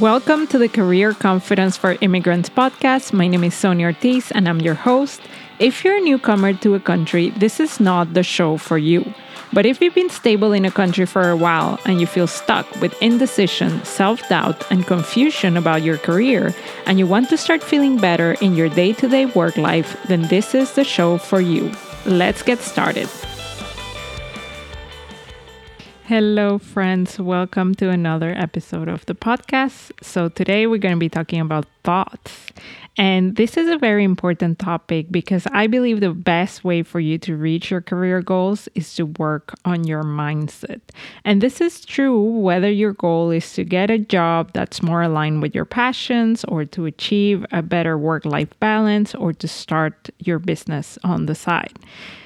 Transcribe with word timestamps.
Welcome 0.00 0.46
to 0.46 0.56
the 0.56 0.70
Career 0.70 1.12
Confidence 1.12 1.76
for 1.76 1.98
Immigrants 2.00 2.48
podcast. 2.48 3.12
My 3.12 3.28
name 3.28 3.44
is 3.44 3.52
Sonia 3.52 3.88
Ortiz 3.88 4.30
and 4.30 4.48
I'm 4.48 4.60
your 4.60 4.72
host. 4.72 5.20
If 5.58 5.84
you're 5.84 5.98
a 5.98 6.00
newcomer 6.00 6.54
to 6.54 6.74
a 6.74 6.80
country, 6.80 7.28
this 7.36 7.60
is 7.60 7.78
not 7.78 8.14
the 8.14 8.22
show 8.22 8.56
for 8.56 8.78
you. 8.78 9.12
But 9.52 9.66
if 9.66 9.82
you've 9.82 9.94
been 9.94 10.08
stable 10.08 10.54
in 10.54 10.64
a 10.64 10.70
country 10.70 11.04
for 11.04 11.28
a 11.28 11.36
while 11.36 11.78
and 11.84 12.00
you 12.00 12.06
feel 12.06 12.26
stuck 12.26 12.64
with 12.80 13.00
indecision, 13.02 13.84
self 13.84 14.26
doubt, 14.30 14.64
and 14.70 14.86
confusion 14.86 15.58
about 15.58 15.82
your 15.82 15.98
career, 15.98 16.54
and 16.86 16.98
you 16.98 17.06
want 17.06 17.28
to 17.28 17.36
start 17.36 17.62
feeling 17.62 17.98
better 17.98 18.32
in 18.40 18.54
your 18.54 18.70
day 18.70 18.94
to 18.94 19.08
day 19.08 19.26
work 19.26 19.58
life, 19.58 20.02
then 20.08 20.22
this 20.28 20.54
is 20.54 20.72
the 20.72 20.84
show 20.84 21.18
for 21.18 21.42
you. 21.42 21.70
Let's 22.06 22.42
get 22.42 22.60
started. 22.60 23.10
Hello, 26.12 26.58
friends. 26.58 27.18
Welcome 27.18 27.74
to 27.76 27.88
another 27.88 28.34
episode 28.36 28.86
of 28.86 29.06
the 29.06 29.14
podcast. 29.14 29.92
So, 30.02 30.28
today 30.28 30.66
we're 30.66 30.76
going 30.76 30.92
to 30.92 31.00
be 31.00 31.08
talking 31.08 31.40
about 31.40 31.64
thoughts. 31.84 32.48
And 32.98 33.36
this 33.36 33.56
is 33.56 33.66
a 33.70 33.78
very 33.78 34.04
important 34.04 34.58
topic 34.58 35.06
because 35.10 35.46
I 35.52 35.68
believe 35.68 36.00
the 36.00 36.12
best 36.12 36.64
way 36.64 36.82
for 36.82 37.00
you 37.00 37.16
to 37.20 37.34
reach 37.34 37.70
your 37.70 37.80
career 37.80 38.20
goals 38.20 38.68
is 38.74 38.94
to 38.96 39.06
work 39.06 39.54
on 39.64 39.84
your 39.84 40.02
mindset. 40.02 40.82
And 41.24 41.40
this 41.40 41.62
is 41.62 41.82
true 41.82 42.20
whether 42.20 42.70
your 42.70 42.92
goal 42.92 43.30
is 43.30 43.50
to 43.54 43.64
get 43.64 43.90
a 43.90 43.96
job 43.96 44.50
that's 44.52 44.82
more 44.82 45.00
aligned 45.00 45.40
with 45.40 45.54
your 45.54 45.64
passions, 45.64 46.44
or 46.44 46.66
to 46.66 46.84
achieve 46.84 47.46
a 47.52 47.62
better 47.62 47.96
work 47.96 48.26
life 48.26 48.52
balance, 48.60 49.14
or 49.14 49.32
to 49.32 49.48
start 49.48 50.10
your 50.18 50.38
business 50.38 50.98
on 51.04 51.24
the 51.24 51.34
side. 51.34 51.78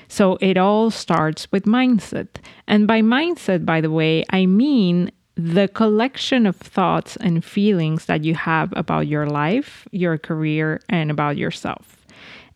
So 0.08 0.38
it 0.40 0.56
all 0.56 0.90
starts 0.90 1.50
with 1.52 1.64
mindset. 1.64 2.28
And 2.66 2.86
by 2.86 3.00
mindset, 3.00 3.64
by 3.64 3.80
the 3.80 3.90
way, 3.90 4.24
I 4.30 4.46
mean 4.46 5.10
the 5.36 5.68
collection 5.68 6.46
of 6.46 6.56
thoughts 6.56 7.16
and 7.16 7.44
feelings 7.44 8.06
that 8.06 8.24
you 8.24 8.34
have 8.34 8.72
about 8.74 9.06
your 9.06 9.26
life, 9.26 9.86
your 9.92 10.16
career, 10.16 10.80
and 10.88 11.10
about 11.10 11.36
yourself. 11.36 11.96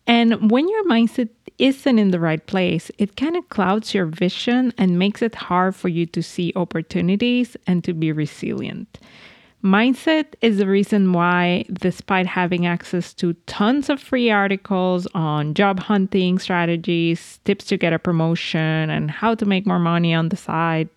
And 0.07 0.49
when 0.49 0.67
your 0.67 0.83
mindset 0.85 1.29
isn't 1.59 1.99
in 1.99 2.09
the 2.09 2.19
right 2.19 2.45
place, 2.47 2.89
it 2.97 3.15
kind 3.15 3.37
of 3.37 3.47
clouds 3.49 3.93
your 3.93 4.07
vision 4.07 4.73
and 4.77 4.97
makes 4.97 5.21
it 5.21 5.35
hard 5.35 5.75
for 5.75 5.89
you 5.89 6.07
to 6.07 6.23
see 6.23 6.51
opportunities 6.55 7.55
and 7.67 7.83
to 7.83 7.93
be 7.93 8.11
resilient. 8.11 8.97
Mindset 9.63 10.33
is 10.41 10.57
the 10.57 10.65
reason 10.65 11.13
why, 11.13 11.65
despite 11.71 12.25
having 12.25 12.65
access 12.65 13.13
to 13.15 13.33
tons 13.45 13.89
of 13.89 14.01
free 14.01 14.31
articles 14.31 15.07
on 15.13 15.53
job 15.53 15.79
hunting 15.79 16.39
strategies, 16.39 17.39
tips 17.45 17.65
to 17.65 17.77
get 17.77 17.93
a 17.93 17.99
promotion, 17.99 18.89
and 18.89 19.11
how 19.11 19.35
to 19.35 19.45
make 19.45 19.67
more 19.67 19.77
money 19.77 20.15
on 20.15 20.29
the 20.29 20.35
side 20.35 20.89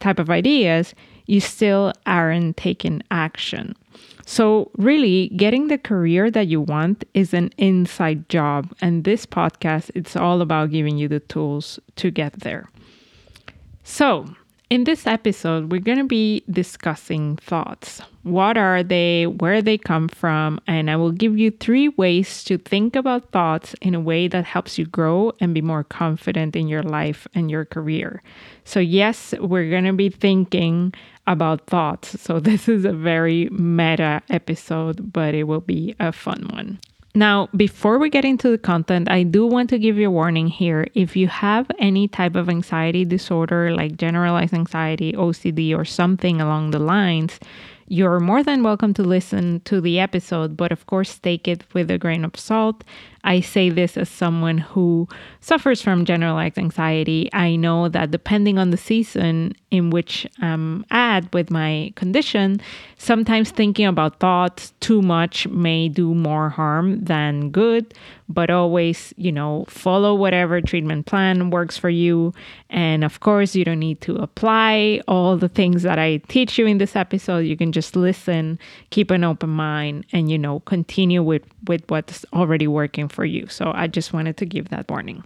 type 0.00 0.18
of 0.18 0.30
ideas, 0.30 0.96
you 1.26 1.40
still 1.40 1.92
aren't 2.04 2.56
taking 2.56 3.02
action. 3.12 3.76
So, 4.26 4.70
really, 4.76 5.28
getting 5.36 5.68
the 5.68 5.78
career 5.78 6.30
that 6.30 6.48
you 6.48 6.60
want 6.60 7.04
is 7.14 7.32
an 7.32 7.50
inside 7.56 8.28
job. 8.28 8.74
And 8.80 9.04
this 9.04 9.26
podcast, 9.26 9.90
it's 9.94 10.16
all 10.16 10.40
about 10.40 10.70
giving 10.70 10.98
you 10.98 11.06
the 11.06 11.20
tools 11.20 11.78
to 11.96 12.10
get 12.10 12.40
there. 12.40 12.68
So, 13.84 14.26
in 14.72 14.84
this 14.84 15.06
episode, 15.06 15.70
we're 15.70 15.82
going 15.82 15.98
to 15.98 16.04
be 16.04 16.42
discussing 16.50 17.36
thoughts. 17.36 18.00
What 18.22 18.56
are 18.56 18.82
they? 18.82 19.26
Where 19.26 19.60
they 19.60 19.76
come 19.76 20.08
from? 20.08 20.62
And 20.66 20.90
I 20.90 20.96
will 20.96 21.12
give 21.12 21.36
you 21.36 21.50
three 21.50 21.90
ways 21.90 22.42
to 22.44 22.56
think 22.56 22.96
about 22.96 23.32
thoughts 23.32 23.74
in 23.82 23.94
a 23.94 24.00
way 24.00 24.28
that 24.28 24.46
helps 24.46 24.78
you 24.78 24.86
grow 24.86 25.32
and 25.40 25.52
be 25.52 25.60
more 25.60 25.84
confident 25.84 26.56
in 26.56 26.68
your 26.68 26.82
life 26.82 27.28
and 27.34 27.50
your 27.50 27.66
career. 27.66 28.22
So, 28.64 28.80
yes, 28.80 29.34
we're 29.40 29.68
going 29.68 29.84
to 29.84 29.92
be 29.92 30.08
thinking 30.08 30.94
about 31.26 31.66
thoughts. 31.66 32.18
So, 32.18 32.40
this 32.48 32.66
is 32.66 32.86
a 32.86 32.94
very 32.94 33.50
meta 33.50 34.22
episode, 34.30 35.12
but 35.12 35.34
it 35.34 35.44
will 35.44 35.60
be 35.60 35.94
a 36.00 36.12
fun 36.12 36.48
one. 36.50 36.80
Now, 37.14 37.50
before 37.54 37.98
we 37.98 38.08
get 38.08 38.24
into 38.24 38.50
the 38.50 38.56
content, 38.56 39.10
I 39.10 39.22
do 39.22 39.46
want 39.46 39.68
to 39.70 39.78
give 39.78 39.98
you 39.98 40.08
a 40.08 40.10
warning 40.10 40.46
here. 40.46 40.86
If 40.94 41.14
you 41.14 41.28
have 41.28 41.70
any 41.78 42.08
type 42.08 42.34
of 42.34 42.48
anxiety 42.48 43.04
disorder 43.04 43.74
like 43.74 43.98
generalized 43.98 44.54
anxiety, 44.54 45.12
OCD, 45.12 45.76
or 45.76 45.84
something 45.84 46.40
along 46.40 46.70
the 46.70 46.78
lines, 46.78 47.38
you're 47.86 48.18
more 48.18 48.42
than 48.42 48.62
welcome 48.62 48.94
to 48.94 49.02
listen 49.02 49.60
to 49.66 49.82
the 49.82 50.00
episode, 50.00 50.56
but 50.56 50.72
of 50.72 50.86
course, 50.86 51.18
take 51.18 51.46
it 51.46 51.64
with 51.74 51.90
a 51.90 51.98
grain 51.98 52.24
of 52.24 52.38
salt. 52.38 52.82
I 53.24 53.40
say 53.40 53.70
this 53.70 53.96
as 53.96 54.08
someone 54.08 54.58
who 54.58 55.08
suffers 55.40 55.80
from 55.80 56.04
generalized 56.04 56.58
anxiety. 56.58 57.30
I 57.32 57.56
know 57.56 57.88
that 57.88 58.10
depending 58.10 58.58
on 58.58 58.70
the 58.70 58.76
season 58.76 59.54
in 59.70 59.90
which 59.90 60.26
I'm 60.40 60.84
at 60.90 61.32
with 61.32 61.50
my 61.50 61.92
condition, 61.94 62.60
sometimes 62.98 63.50
thinking 63.50 63.86
about 63.86 64.18
thoughts 64.18 64.72
too 64.80 65.02
much 65.02 65.46
may 65.48 65.88
do 65.88 66.14
more 66.14 66.48
harm 66.48 67.04
than 67.04 67.50
good, 67.50 67.94
but 68.28 68.50
always, 68.50 69.14
you 69.16 69.30
know, 69.30 69.64
follow 69.68 70.14
whatever 70.14 70.60
treatment 70.60 71.06
plan 71.06 71.50
works 71.50 71.76
for 71.76 71.90
you. 71.90 72.34
And 72.70 73.04
of 73.04 73.20
course, 73.20 73.54
you 73.54 73.64
don't 73.64 73.78
need 73.78 74.00
to 74.02 74.16
apply 74.16 75.00
all 75.06 75.36
the 75.36 75.48
things 75.48 75.82
that 75.82 75.98
I 75.98 76.18
teach 76.28 76.58
you 76.58 76.66
in 76.66 76.78
this 76.78 76.96
episode. 76.96 77.40
You 77.40 77.56
can 77.56 77.72
just 77.72 77.94
listen, 77.94 78.58
keep 78.90 79.10
an 79.10 79.24
open 79.24 79.50
mind, 79.50 80.06
and, 80.12 80.30
you 80.30 80.38
know, 80.38 80.60
continue 80.60 81.22
with, 81.22 81.44
with 81.66 81.82
what's 81.88 82.24
already 82.32 82.66
working 82.66 83.08
for 83.12 83.24
you. 83.24 83.46
So 83.48 83.72
I 83.74 83.86
just 83.86 84.12
wanted 84.12 84.36
to 84.38 84.46
give 84.46 84.68
that 84.70 84.90
warning. 84.90 85.24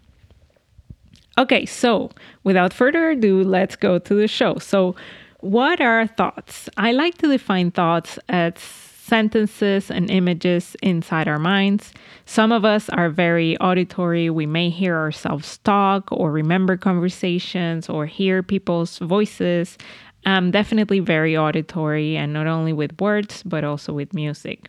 Okay, 1.39 1.67
so 1.67 2.11
without 2.45 2.73
further 2.73 3.11
ado, 3.11 3.43
let's 3.43 3.77
go 3.77 3.99
to 3.99 4.15
the 4.15 4.29
show. 4.29 4.57
So, 4.59 4.97
what 5.41 5.83
are 5.83 6.07
thoughts? 6.07 6.69
I 6.79 6.93
like 6.93 7.19
to 7.19 7.29
define 7.29 7.71
thoughts 7.71 8.19
as 8.31 8.55
sentences 8.59 9.91
and 9.91 10.11
images 10.11 10.77
inside 10.83 11.29
our 11.29 11.39
minds. 11.39 11.93
Some 12.25 12.51
of 12.51 12.65
us 12.65 12.89
are 12.89 13.11
very 13.11 13.57
auditory. 13.59 14.31
We 14.31 14.47
may 14.47 14.71
hear 14.71 14.97
ourselves 14.97 15.59
talk 15.59 16.11
or 16.11 16.33
remember 16.33 16.77
conversations 16.77 17.89
or 17.89 18.07
hear 18.07 18.43
people's 18.43 18.99
voices. 18.99 19.79
I'm 20.25 20.51
definitely 20.51 20.99
very 20.99 21.37
auditory 21.37 22.17
and 22.17 22.33
not 22.33 22.49
only 22.49 22.73
with 22.73 23.01
words, 23.01 23.45
but 23.45 23.63
also 23.63 23.93
with 23.93 24.13
music. 24.13 24.69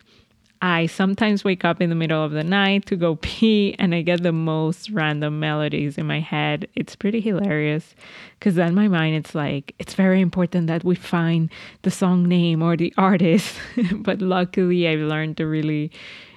I 0.60 0.86
sometimes 0.86 1.44
wake 1.44 1.64
up 1.64 1.80
in 1.80 1.88
the 1.88 1.94
middle 1.94 2.24
of 2.24 2.32
the 2.32 2.44
night 2.44 2.86
to 2.86 2.96
go 2.96 3.16
pee 3.22 3.74
and 3.78 3.94
I 3.94 4.02
get 4.02 4.22
the 4.22 4.32
most 4.32 4.90
random 4.90 5.40
melodies 5.40 5.98
in 5.98 6.06
my 6.06 6.20
head. 6.20 6.68
It's 6.74 6.96
pretty 6.96 7.20
hilarious 7.20 7.94
because 8.38 8.54
then 8.54 8.74
my 8.74 8.88
mind 8.88 9.16
it's 9.16 9.34
like 9.34 9.74
it's 9.78 9.94
very 9.94 10.20
important 10.20 10.66
that 10.66 10.84
we 10.84 10.94
find 10.94 11.50
the 11.82 11.90
song 11.90 12.28
name 12.28 12.62
or 12.62 12.76
the 12.76 12.92
artist. 12.98 13.56
but 13.94 14.20
luckily 14.20 14.88
I've 14.88 15.00
learned 15.00 15.36
to 15.38 15.46
really 15.46 15.90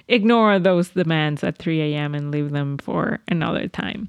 ignore 0.08 0.58
those 0.58 0.90
demands 0.90 1.42
at 1.44 1.58
3 1.58 1.94
a.m. 1.94 2.14
and 2.14 2.30
leave 2.30 2.50
them 2.50 2.78
for 2.78 3.20
another 3.28 3.68
time. 3.68 4.08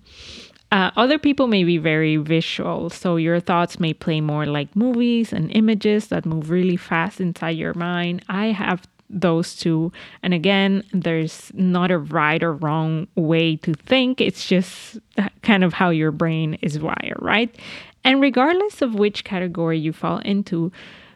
Uh, 0.71 0.89
other 0.95 1.19
people 1.19 1.45
may 1.45 1.63
be 1.63 1.77
very 1.77 2.17
visual, 2.17 2.89
so 2.89 3.15
your 3.15 3.39
thoughts 3.39 3.79
may 3.79 3.93
play 3.93 4.19
more 4.19 4.47
like 4.47 4.75
movies 4.75 5.31
and 5.31 5.55
images 5.55 6.07
that 6.07 6.25
move 6.25 6.49
really 6.49 6.77
fast 6.77 7.21
inside 7.21 7.51
your 7.51 7.75
mind. 7.75 8.25
I 8.27 8.47
have 8.47 8.81
those 9.13 9.55
two. 9.55 9.91
And 10.21 10.33
again, 10.33 10.83
there's 10.91 11.51
not 11.53 11.91
a 11.91 11.97
right 11.97 12.41
or 12.41 12.53
wrong 12.53 13.07
way 13.15 13.55
to 13.57 13.73
think, 13.73 14.19
it's 14.19 14.47
just 14.47 14.99
kind 15.41 15.63
of 15.63 15.73
how 15.73 15.89
your 15.89 16.11
brain 16.11 16.55
is 16.61 16.79
wired, 16.79 17.17
right? 17.19 17.55
And 18.03 18.21
regardless 18.21 18.81
of 18.81 18.95
which 18.95 19.23
category 19.23 19.79
you 19.79 19.93
fall 19.93 20.17
into, 20.19 20.71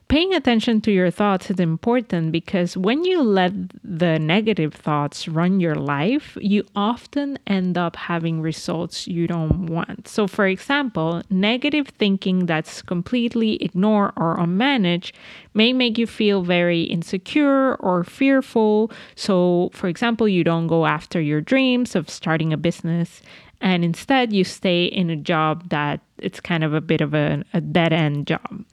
Paying 0.09 0.33
attention 0.33 0.79
to 0.81 0.91
your 0.91 1.11
thoughts 1.11 1.51
is 1.51 1.59
important 1.59 2.31
because 2.31 2.77
when 2.77 3.03
you 3.03 3.21
let 3.21 3.51
the 3.83 4.17
negative 4.17 4.73
thoughts 4.73 5.27
run 5.27 5.59
your 5.59 5.75
life, 5.75 6.37
you 6.39 6.63
often 6.77 7.37
end 7.45 7.77
up 7.77 7.97
having 7.97 8.39
results 8.39 9.05
you 9.05 9.27
don't 9.27 9.65
want. 9.65 10.07
So, 10.07 10.25
for 10.25 10.47
example, 10.47 11.23
negative 11.29 11.89
thinking 11.89 12.45
that's 12.45 12.81
completely 12.81 13.61
ignored 13.61 14.13
or 14.15 14.37
unmanaged 14.37 15.11
may 15.53 15.73
make 15.73 15.97
you 15.97 16.07
feel 16.07 16.41
very 16.41 16.83
insecure 16.83 17.75
or 17.75 18.05
fearful. 18.05 18.89
So, 19.15 19.71
for 19.73 19.89
example, 19.89 20.29
you 20.29 20.45
don't 20.45 20.67
go 20.67 20.85
after 20.85 21.19
your 21.19 21.41
dreams 21.41 21.97
of 21.97 22.09
starting 22.09 22.53
a 22.53 22.57
business 22.57 23.21
and 23.59 23.83
instead 23.83 24.31
you 24.31 24.45
stay 24.45 24.85
in 24.85 25.09
a 25.09 25.17
job 25.17 25.67
that 25.67 25.99
it's 26.17 26.39
kind 26.39 26.63
of 26.63 26.73
a 26.73 26.79
bit 26.79 27.01
of 27.01 27.13
a, 27.13 27.43
a 27.53 27.59
dead 27.59 27.91
end 27.91 28.25
job 28.25 28.63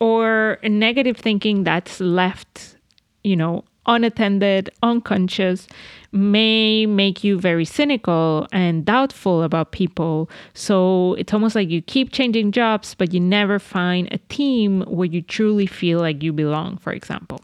or 0.00 0.58
negative 0.62 1.16
thinking 1.16 1.64
that's 1.64 2.00
left, 2.00 2.76
you 3.22 3.36
know, 3.36 3.64
unattended, 3.86 4.70
unconscious, 4.82 5.66
may 6.12 6.86
make 6.86 7.22
you 7.22 7.38
very 7.38 7.64
cynical 7.64 8.46
and 8.52 8.84
doubtful 8.84 9.42
about 9.42 9.72
people. 9.72 10.28
So 10.54 11.14
it's 11.14 11.32
almost 11.32 11.54
like 11.54 11.68
you 11.68 11.82
keep 11.82 12.12
changing 12.12 12.52
jobs, 12.52 12.94
but 12.94 13.12
you 13.12 13.20
never 13.20 13.58
find 13.58 14.08
a 14.10 14.18
team 14.28 14.82
where 14.82 15.06
you 15.06 15.22
truly 15.22 15.66
feel 15.66 16.00
like 16.00 16.22
you 16.22 16.32
belong, 16.32 16.78
for 16.78 16.92
example. 16.92 17.40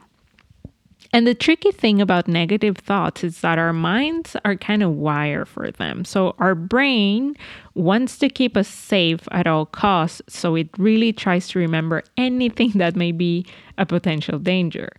And 1.16 1.26
the 1.26 1.34
tricky 1.34 1.72
thing 1.72 2.02
about 2.02 2.28
negative 2.28 2.76
thoughts 2.76 3.24
is 3.24 3.40
that 3.40 3.58
our 3.58 3.72
minds 3.72 4.36
are 4.44 4.54
kind 4.54 4.82
of 4.82 4.90
wired 4.90 5.48
for 5.48 5.70
them. 5.70 6.04
So 6.04 6.34
our 6.38 6.54
brain 6.54 7.36
wants 7.72 8.18
to 8.18 8.28
keep 8.28 8.54
us 8.54 8.68
safe 8.68 9.26
at 9.30 9.46
all 9.46 9.64
costs. 9.64 10.20
So 10.28 10.56
it 10.56 10.68
really 10.76 11.14
tries 11.14 11.48
to 11.48 11.58
remember 11.58 12.02
anything 12.18 12.72
that 12.74 12.96
may 12.96 13.12
be 13.12 13.46
a 13.78 13.86
potential 13.86 14.38
danger. 14.38 14.92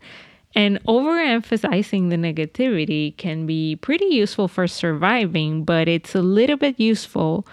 And 0.56 0.84
overemphasizing 0.86 2.10
the 2.10 2.16
negativity 2.16 3.16
can 3.18 3.46
be 3.46 3.76
pretty 3.76 4.08
useful 4.08 4.48
for 4.48 4.66
surviving, 4.66 5.66
but 5.66 5.88
it's 5.88 6.16
a 6.16 6.24
little 6.24 6.58
bit 6.58 6.80
useful 6.80 7.46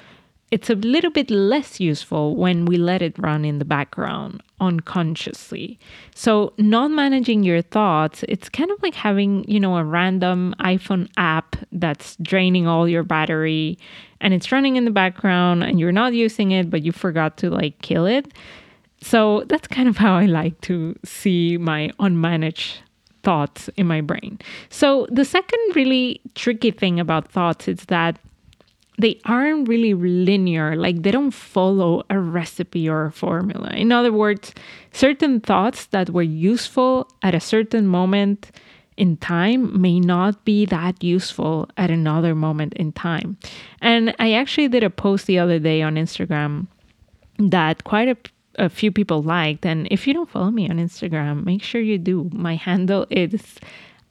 it's 0.50 0.70
a 0.70 0.74
little 0.74 1.10
bit 1.10 1.30
less 1.30 1.80
useful 1.80 2.36
when 2.36 2.64
we 2.64 2.76
let 2.76 3.02
it 3.02 3.18
run 3.18 3.44
in 3.44 3.58
the 3.58 3.64
background 3.64 4.42
unconsciously. 4.60 5.78
So, 6.14 6.52
not 6.58 6.90
managing 6.90 7.42
your 7.42 7.62
thoughts, 7.62 8.24
it's 8.28 8.48
kind 8.48 8.70
of 8.70 8.82
like 8.82 8.94
having, 8.94 9.44
you 9.48 9.58
know, 9.58 9.76
a 9.76 9.84
random 9.84 10.54
iPhone 10.60 11.08
app 11.16 11.56
that's 11.72 12.16
draining 12.16 12.66
all 12.66 12.88
your 12.88 13.02
battery 13.02 13.78
and 14.20 14.32
it's 14.32 14.52
running 14.52 14.76
in 14.76 14.84
the 14.84 14.90
background 14.90 15.64
and 15.64 15.78
you're 15.78 15.92
not 15.92 16.14
using 16.14 16.52
it, 16.52 16.70
but 16.70 16.82
you 16.82 16.92
forgot 16.92 17.36
to 17.38 17.50
like 17.50 17.80
kill 17.82 18.06
it. 18.06 18.32
So, 19.00 19.44
that's 19.48 19.66
kind 19.66 19.88
of 19.88 19.96
how 20.04 20.14
I 20.14 20.26
like 20.26 20.60
to 20.62 20.96
see 21.04 21.56
my 21.56 21.90
unmanaged 21.98 22.76
thoughts 23.22 23.70
in 23.76 23.86
my 23.86 24.02
brain. 24.02 24.38
So, 24.68 25.06
the 25.10 25.24
second 25.24 25.58
really 25.74 26.20
tricky 26.34 26.70
thing 26.70 27.00
about 27.00 27.32
thoughts 27.32 27.66
is 27.66 27.86
that 27.86 28.18
they 28.98 29.20
aren't 29.24 29.68
really 29.68 29.94
linear, 29.94 30.76
like 30.76 31.02
they 31.02 31.10
don't 31.10 31.32
follow 31.32 32.04
a 32.10 32.18
recipe 32.18 32.88
or 32.88 33.06
a 33.06 33.12
formula. 33.12 33.70
In 33.70 33.90
other 33.90 34.12
words, 34.12 34.54
certain 34.92 35.40
thoughts 35.40 35.86
that 35.86 36.10
were 36.10 36.22
useful 36.22 37.08
at 37.22 37.34
a 37.34 37.40
certain 37.40 37.86
moment 37.86 38.52
in 38.96 39.16
time 39.16 39.80
may 39.80 39.98
not 39.98 40.44
be 40.44 40.64
that 40.66 41.02
useful 41.02 41.68
at 41.76 41.90
another 41.90 42.34
moment 42.34 42.72
in 42.74 42.92
time. 42.92 43.36
And 43.80 44.14
I 44.20 44.34
actually 44.34 44.68
did 44.68 44.84
a 44.84 44.90
post 44.90 45.26
the 45.26 45.40
other 45.40 45.58
day 45.58 45.82
on 45.82 45.96
Instagram 45.96 46.68
that 47.38 47.82
quite 47.82 48.08
a 48.08 48.16
a 48.58 48.68
few 48.68 48.92
people 48.92 49.22
liked. 49.22 49.66
And 49.66 49.88
if 49.90 50.06
you 50.06 50.14
don't 50.14 50.30
follow 50.30 50.50
me 50.50 50.68
on 50.68 50.76
Instagram, 50.78 51.44
make 51.44 51.62
sure 51.62 51.80
you 51.80 51.98
do. 51.98 52.30
My 52.32 52.56
handle 52.68 53.06
is 53.10 53.56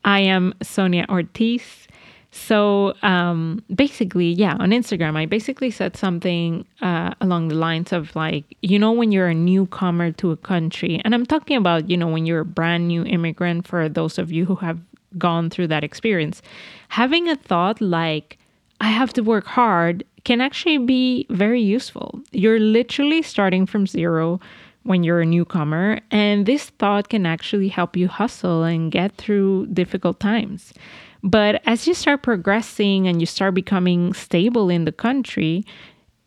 I 0.03 0.19
am 0.19 0.53
Sonia 0.61 1.05
Ortiz. 1.09 1.87
So 2.35 2.95
um, 3.03 3.63
basically, 3.73 4.31
yeah, 4.31 4.55
on 4.59 4.71
Instagram, 4.71 5.15
I 5.15 5.27
basically 5.27 5.69
said 5.69 5.95
something 5.95 6.65
uh, 6.81 7.13
along 7.21 7.49
the 7.49 7.55
lines 7.55 7.93
of 7.93 8.15
like, 8.15 8.43
you 8.63 8.79
know, 8.79 8.91
when 8.91 9.11
you're 9.11 9.27
a 9.27 9.35
newcomer 9.35 10.11
to 10.13 10.31
a 10.31 10.37
country, 10.37 10.99
and 11.05 11.13
I'm 11.13 11.27
talking 11.27 11.57
about, 11.57 11.91
you 11.91 11.95
know, 11.95 12.07
when 12.07 12.25
you're 12.25 12.39
a 12.39 12.45
brand 12.45 12.87
new 12.87 13.05
immigrant, 13.05 13.67
for 13.67 13.87
those 13.87 14.17
of 14.17 14.31
you 14.31 14.45
who 14.45 14.55
have 14.55 14.79
gone 15.15 15.51
through 15.51 15.67
that 15.67 15.83
experience, 15.83 16.41
having 16.89 17.29
a 17.29 17.35
thought 17.35 17.79
like, 17.79 18.39
I 18.81 18.87
have 18.89 19.13
to 19.13 19.21
work 19.21 19.45
hard 19.45 20.03
can 20.23 20.41
actually 20.41 20.79
be 20.79 21.27
very 21.29 21.61
useful. 21.61 22.19
You're 22.31 22.59
literally 22.59 23.21
starting 23.21 23.67
from 23.67 23.85
zero 23.85 24.39
when 24.81 25.03
you're 25.03 25.21
a 25.21 25.25
newcomer, 25.25 25.99
and 26.09 26.47
this 26.47 26.71
thought 26.79 27.09
can 27.09 27.27
actually 27.27 27.67
help 27.67 27.95
you 27.95 28.07
hustle 28.07 28.63
and 28.63 28.91
get 28.91 29.15
through 29.17 29.67
difficult 29.67 30.19
times. 30.19 30.73
But 31.23 31.61
as 31.65 31.87
you 31.87 31.93
start 31.93 32.21
progressing 32.21 33.07
and 33.07 33.21
you 33.21 33.25
start 33.25 33.53
becoming 33.53 34.13
stable 34.13 34.69
in 34.69 34.83
the 34.83 34.91
country, 34.91 35.65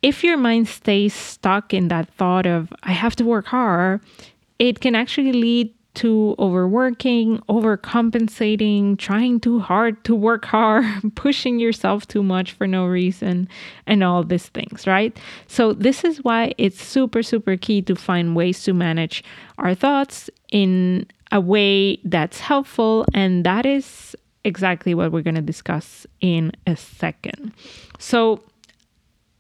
if 0.03 0.25
your 0.25 0.37
mind 0.37 0.69
stays 0.69 1.13
stuck 1.13 1.75
in 1.75 1.89
that 1.89 2.09
thought 2.15 2.47
of, 2.47 2.73
I 2.83 2.93
have 2.93 3.15
to 3.17 3.25
work 3.25 3.47
hard, 3.47 4.01
it 4.59 4.81
can 4.81 4.95
actually 4.95 5.33
lead 5.33 5.73
to 5.97 6.35
overworking, 6.39 7.39
overcompensating, 7.49 8.99
trying 8.99 9.41
too 9.41 9.59
hard 9.59 10.03
to 10.05 10.15
work 10.15 10.45
hard, 10.45 10.85
pushing 11.15 11.59
yourself 11.59 12.07
too 12.07 12.23
much 12.23 12.53
for 12.53 12.67
no 12.67 12.87
reason, 12.87 13.49
and 13.87 14.05
all 14.05 14.23
these 14.23 14.49
things, 14.49 14.87
right? 14.87 15.19
So, 15.47 15.73
this 15.73 16.05
is 16.05 16.23
why 16.23 16.53
it's 16.59 16.83
super, 16.83 17.23
super 17.23 17.57
key 17.57 17.81
to 17.83 17.97
find 17.97 18.37
ways 18.37 18.63
to 18.65 18.75
manage 18.75 19.25
our 19.57 19.75
thoughts 19.75 20.29
in 20.53 21.07
a 21.33 21.41
way 21.41 21.99
that's 22.05 22.41
helpful, 22.41 23.07
and 23.15 23.45
that 23.45 23.65
is 23.65 24.15
exactly 24.47 24.95
what 24.95 25.13
we're 25.13 25.23
going 25.23 25.35
to 25.35 25.43
discuss 25.43 26.07
in 26.21 26.53
a 26.67 26.77
second. 26.77 27.53
So, 27.99 28.43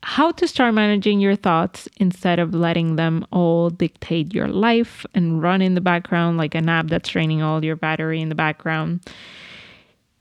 how 0.02 0.30
to 0.30 0.46
start 0.46 0.72
managing 0.72 1.18
your 1.18 1.34
thoughts 1.34 1.88
instead 1.96 2.38
of 2.38 2.54
letting 2.54 2.94
them 2.94 3.26
all 3.32 3.70
dictate 3.70 4.32
your 4.32 4.46
life 4.46 5.04
and 5.14 5.42
run 5.42 5.60
in 5.60 5.74
the 5.74 5.80
background 5.80 6.36
like 6.36 6.54
an 6.54 6.68
app 6.68 6.86
that's 6.86 7.08
draining 7.08 7.42
all 7.42 7.64
your 7.64 7.74
battery 7.74 8.20
in 8.20 8.28
the 8.28 8.36
background. 8.36 9.00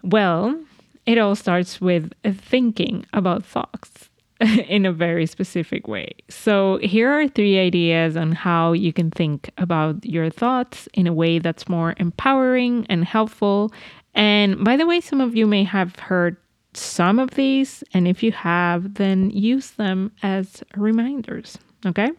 Well, 0.02 0.60
it 1.06 1.20
all 1.20 1.36
starts 1.36 1.80
with 1.80 2.12
thinking 2.24 3.06
about 3.14 3.46
thoughts 3.46 4.10
in 4.68 4.86
a 4.86 4.92
very 4.92 5.28
specific 5.28 5.88
way. 5.88 6.14
So, 6.30 6.78
here 6.78 7.12
are 7.12 7.28
three 7.28 7.60
ideas 7.60 8.18
on 8.18 8.32
how 8.32 8.74
you 8.74 8.92
can 8.92 9.12
think 9.12 9.52
about 9.58 10.04
your 10.06 10.30
thoughts 10.30 10.88
in 10.94 11.06
a 11.08 11.14
way 11.14 11.40
that's 11.40 11.70
more 11.70 11.94
empowering 11.98 12.86
and 12.90 13.06
helpful 13.06 13.72
and 14.16 14.64
by 14.64 14.78
the 14.78 14.88
way, 14.88 15.02
some 15.02 15.22
of 15.22 15.36
you 15.36 15.46
may 15.46 15.64
have 15.64 15.96
heard 15.98 16.38
some 16.74 17.20
of 17.20 17.32
these, 17.32 17.84
and 17.94 18.08
if 18.08 18.24
you 18.24 18.32
have, 18.32 18.96
then 18.96 19.30
use 19.30 19.72
them 19.72 20.12
as 20.24 20.64
reminders. 20.76 21.58
Okay. 21.86 22.10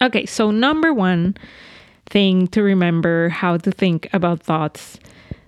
Okay, 0.00 0.26
so 0.26 0.50
number 0.50 0.92
one 0.92 1.36
thing 2.06 2.48
to 2.48 2.62
remember 2.62 3.28
how 3.28 3.56
to 3.56 3.70
think 3.70 4.08
about 4.12 4.42
thoughts. 4.42 4.98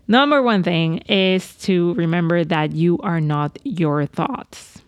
Number 0.09 0.43
one 0.43 0.63
thing 0.63 0.99
is 1.09 1.55
to 1.59 1.95
remember 1.95 2.45
that 2.45 2.73
you 2.73 2.99
are 2.99 3.21
not 3.21 3.59
your 3.65 4.07
thoughts. 4.07 4.83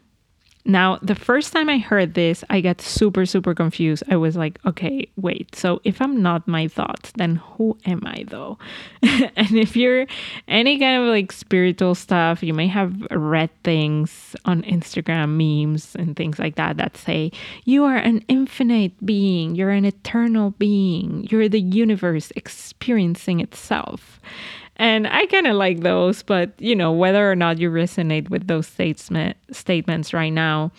Now, 0.65 0.99
the 1.03 1.17
first 1.17 1.53
time 1.53 1.69
I 1.69 1.79
heard 1.79 2.15
this, 2.15 2.45
I 2.49 2.61
got 2.61 2.81
super, 2.81 3.27
super 3.27 3.55
confused. 3.55 4.05
I 4.09 4.17
was 4.17 4.37
like, 4.37 4.61
okay, 4.65 5.09
wait. 5.17 5.55
So 5.57 5.81
if 5.83 6.01
I'm 6.01 6.23
not 6.23 6.47
my 6.47 6.69
thoughts, 6.69 7.13
then 7.17 7.37
who 7.37 7.77
am 7.85 8.03
I 8.07 8.25
though? 8.29 8.59
and 9.03 9.57
if 9.57 9.77
you're 9.77 10.07
any 10.47 10.79
kind 10.79 11.03
of 11.03 11.09
like 11.09 11.33
spiritual 11.33 11.97
stuff, 11.97 12.43
you 12.45 12.55
may 12.55 12.69
have 12.69 12.95
read 13.11 13.51
things 13.65 14.37
on 14.45 14.63
Instagram 14.63 15.31
memes 15.37 15.97
and 15.97 16.15
things 16.15 16.39
like 16.39 16.55
that 16.57 16.77
that 16.77 16.97
say, 16.97 17.33
you 17.65 17.85
are 17.85 17.97
an 17.97 18.25
infinite 18.29 19.05
being, 19.05 19.57
you're 19.57 19.71
an 19.71 19.85
eternal 19.85 20.51
being, 20.59 21.27
you're 21.29 21.49
the 21.49 21.61
universe 21.61 22.33
experiencing 22.37 23.41
itself. 23.41 24.21
And 24.77 25.07
I 25.07 25.27
kind 25.27 25.47
of 25.47 25.55
like 25.55 25.81
those, 25.81 26.23
but 26.23 26.53
you 26.59 26.75
know, 26.75 26.93
whether 26.93 27.31
or 27.31 27.37
not 27.37 27.59
you 27.59 27.71
resonate 27.71 28.31
with 28.31 28.47
those 28.47 28.67
statement, 28.67 29.37
statements 29.51 30.13
right 30.13 30.33
now, 30.33 30.73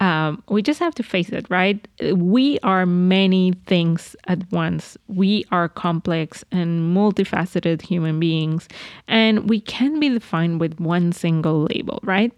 um, 0.00 0.42
we 0.48 0.62
just 0.62 0.80
have 0.80 0.96
to 0.96 1.04
face 1.04 1.28
it, 1.28 1.46
right? 1.48 1.86
We 2.12 2.58
are 2.64 2.86
many 2.86 3.52
things 3.66 4.16
at 4.26 4.50
once. 4.50 4.98
We 5.06 5.44
are 5.52 5.68
complex 5.68 6.44
and 6.50 6.96
multifaceted 6.96 7.82
human 7.82 8.18
beings, 8.18 8.68
and 9.06 9.48
we 9.48 9.60
can 9.60 10.00
be 10.00 10.08
defined 10.08 10.58
with 10.58 10.80
one 10.80 11.12
single 11.12 11.68
label, 11.70 12.00
right? 12.02 12.32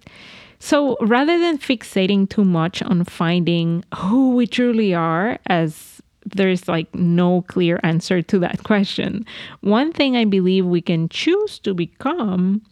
So 0.58 0.96
rather 1.00 1.38
than 1.38 1.58
fixating 1.58 2.28
too 2.28 2.44
much 2.44 2.82
on 2.82 3.04
finding 3.04 3.84
who 3.96 4.34
we 4.34 4.46
truly 4.46 4.94
are 4.94 5.38
as 5.46 5.93
there's 6.26 6.68
like 6.68 6.92
no 6.94 7.42
clear 7.42 7.80
answer 7.82 8.22
to 8.22 8.38
that 8.40 8.62
question. 8.64 9.26
One 9.60 9.92
thing 9.92 10.16
I 10.16 10.24
believe 10.24 10.66
we 10.66 10.80
can 10.80 11.08
choose 11.08 11.58
to 11.60 11.74
become 11.74 12.62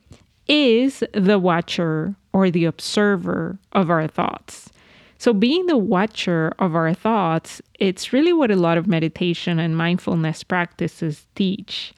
is 0.49 1.05
the 1.15 1.39
watcher 1.39 2.15
or 2.33 2.51
the 2.51 2.65
observer 2.65 3.59
of 3.73 3.91
our 3.91 4.07
thoughts. 4.07 4.71
So, 5.19 5.33
being 5.33 5.67
the 5.67 5.77
watcher 5.77 6.53
of 6.59 6.75
our 6.75 6.93
thoughts, 6.95 7.63
it's 7.79 8.13
really 8.13 8.33
what 8.33 8.51
a 8.51 8.57
lot 8.57 8.77
of 8.77 8.89
meditation 8.89 9.61
and 9.61 9.77
mindfulness 9.77 10.43
practices 10.43 11.27
teach. 11.37 11.95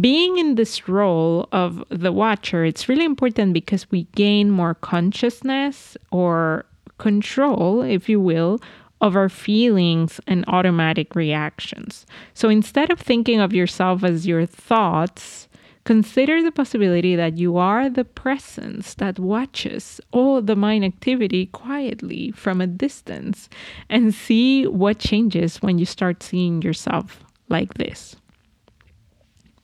Being 0.00 0.38
in 0.38 0.54
this 0.54 0.88
role 0.88 1.48
of 1.50 1.82
the 1.88 2.12
watcher, 2.12 2.64
it's 2.64 2.88
really 2.88 3.04
important 3.04 3.54
because 3.54 3.90
we 3.90 4.04
gain 4.14 4.52
more 4.52 4.74
consciousness 4.74 5.96
or 6.12 6.64
control, 6.98 7.82
if 7.82 8.08
you 8.08 8.20
will, 8.20 8.60
of 9.00 9.16
our 9.16 9.28
feelings 9.28 10.20
and 10.26 10.44
automatic 10.48 11.14
reactions. 11.14 12.06
So 12.34 12.48
instead 12.48 12.90
of 12.90 12.98
thinking 12.98 13.40
of 13.40 13.52
yourself 13.52 14.04
as 14.04 14.26
your 14.26 14.46
thoughts, 14.46 15.48
consider 15.84 16.42
the 16.42 16.52
possibility 16.52 17.16
that 17.16 17.38
you 17.38 17.56
are 17.56 17.88
the 17.88 18.04
presence 18.04 18.94
that 18.94 19.18
watches 19.18 20.00
all 20.12 20.42
the 20.42 20.56
mind 20.56 20.84
activity 20.84 21.46
quietly 21.46 22.30
from 22.32 22.60
a 22.60 22.66
distance 22.66 23.48
and 23.88 24.14
see 24.14 24.66
what 24.66 24.98
changes 24.98 25.62
when 25.62 25.78
you 25.78 25.86
start 25.86 26.22
seeing 26.22 26.60
yourself 26.62 27.24
like 27.48 27.74
this. 27.74 28.16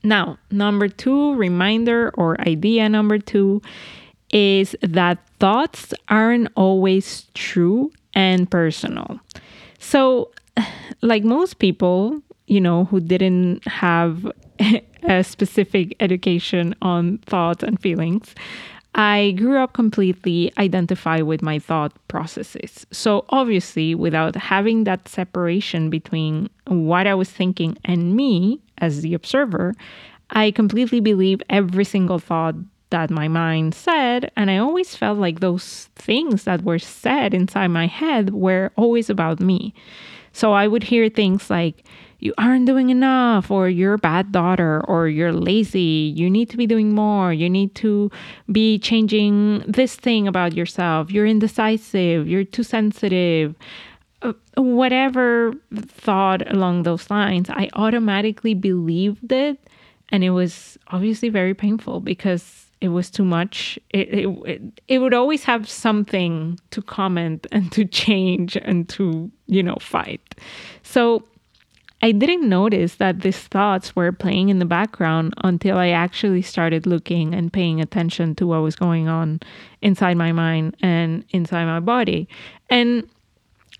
Now, 0.03 0.39
number 0.51 0.89
two, 0.89 1.35
reminder 1.35 2.11
or 2.15 2.41
idea 2.41 2.89
number 2.89 3.19
two 3.19 3.61
is 4.31 4.77
that 4.81 5.19
thoughts 5.39 5.93
aren't 6.09 6.49
always 6.55 7.27
true 7.35 7.91
and 8.17 8.51
personal. 8.51 9.21
So, 9.79 10.33
like 11.03 11.23
most 11.23 11.61
people, 11.61 12.21
you 12.49 12.61
know, 12.61 12.87
who 12.87 12.99
didn't 12.99 13.65
have 13.69 14.27
a 15.05 15.23
specific 15.23 15.95
education 16.01 16.75
on 16.83 17.19
thoughts 17.19 17.63
and 17.63 17.81
feelings. 17.81 18.35
I 18.99 19.35
grew 19.37 19.59
up 19.59 19.75
completely 19.75 20.51
identified 20.57 21.25
with 21.25 21.43
my 21.43 21.59
thought 21.59 21.93
processes. 22.09 22.87
So, 22.91 23.27
obviously, 23.29 23.95
without 23.95 24.35
having 24.35 24.85
that 24.85 25.07
separation 25.07 25.91
between 25.91 26.49
what 26.67 27.07
I 27.07 27.15
was 27.15 27.31
thinking 27.31 27.77
and 27.85 28.17
me 28.17 28.63
as 28.79 29.03
the 29.03 29.13
observer, 29.13 29.75
I 30.31 30.51
completely 30.51 31.01
believe 31.01 31.43
every 31.51 31.85
single 31.85 32.19
thought 32.19 32.55
that 32.91 33.11
my 33.11 33.29
mind 33.29 33.75
said. 33.75 34.31
And 34.37 34.51
I 34.51 34.59
always 34.59 34.95
felt 34.97 35.19
like 35.19 35.41
those 35.41 35.89
things 35.97 36.45
that 36.45 36.63
were 36.63 36.79
said 36.79 37.35
inside 37.35 37.69
my 37.69 37.87
head 37.87 38.31
were 38.31 38.73
always 38.77 39.11
about 39.11 39.41
me. 39.41 39.75
So, 40.33 40.53
I 40.53 40.67
would 40.67 40.83
hear 40.83 41.09
things 41.09 41.49
like, 41.49 41.85
you 42.19 42.33
aren't 42.39 42.67
doing 42.67 42.89
enough, 42.91 43.51
or 43.51 43.69
you're 43.69 43.95
a 43.95 43.99
bad 43.99 44.33
daughter, 44.33 44.83
or 44.89 45.07
you're 45.09 45.33
lazy. 45.33 46.13
You 46.17 46.31
need 46.31 46.49
to 46.51 46.57
be 46.57 46.67
doing 46.67 46.95
more. 46.95 47.33
You 47.33 47.51
need 47.51 47.75
to 47.77 48.11
be 48.51 48.79
changing 48.79 49.65
this 49.67 49.97
thing 49.97 50.27
about 50.27 50.55
yourself. 50.55 51.11
You're 51.11 51.27
indecisive. 51.27 52.27
You're 52.27 52.45
too 52.45 52.63
sensitive. 52.63 53.55
Uh, 54.23 54.33
whatever 54.57 55.53
thought 55.75 56.51
along 56.51 56.85
those 56.85 57.11
lines, 57.11 57.51
I 57.51 57.69
automatically 57.75 58.55
believed 58.55 59.31
it. 59.31 59.59
And 60.09 60.25
it 60.25 60.31
was 60.31 60.79
obviously 60.89 61.29
very 61.29 61.53
painful 61.53 62.01
because 62.01 62.66
it 62.81 62.89
was 62.89 63.11
too 63.11 63.25
much. 63.25 63.79
It, 63.91 64.09
it, 64.13 64.61
it, 64.89 64.99
would 64.99 65.15
always 65.15 65.45
have 65.45 65.69
something 65.69 66.59
to 66.71 66.83
comment 66.83 67.47
and 67.53 67.73
to 67.73 67.85
change 67.85 68.57
and 68.57 68.89
to, 68.91 69.31
you 69.47 69.63
know, 69.63 69.77
fight. 69.81 70.35
So 70.83 71.25
I 72.03 72.13
didn't 72.13 72.49
notice 72.49 72.97
that 72.97 73.21
these 73.21 73.39
thoughts 73.39 73.97
were 73.97 74.13
playing 74.13 74.51
in 74.51 74.59
the 74.59 74.67
background 74.67 75.35
until 75.43 75.79
I 75.79 75.89
actually 75.89 76.43
started 76.43 76.87
looking 76.87 77.35
and 77.35 77.53
paying 77.53 77.81
attention 77.81 78.35
to 78.37 78.47
what 78.47 78.61
was 78.63 78.77
going 78.77 79.09
on 79.09 79.41
inside 79.81 80.17
my 80.17 80.33
mind 80.33 80.77
and 80.81 81.25
inside 81.31 81.65
my 81.65 81.81
body. 81.81 82.29
And 82.69 83.09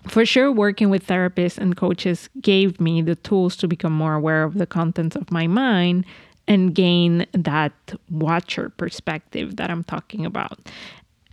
for 0.07 0.25
sure, 0.25 0.51
working 0.51 0.89
with 0.89 1.05
therapists 1.05 1.57
and 1.57 1.75
coaches 1.75 2.29
gave 2.41 2.79
me 2.79 3.01
the 3.01 3.15
tools 3.15 3.55
to 3.57 3.67
become 3.67 3.93
more 3.93 4.15
aware 4.15 4.43
of 4.43 4.55
the 4.55 4.65
contents 4.65 5.15
of 5.15 5.31
my 5.31 5.47
mind 5.47 6.05
and 6.47 6.73
gain 6.73 7.25
that 7.33 7.73
watcher 8.09 8.69
perspective 8.69 9.57
that 9.57 9.69
I'm 9.69 9.83
talking 9.83 10.25
about. 10.25 10.59